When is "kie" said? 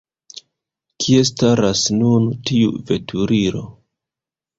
1.03-1.19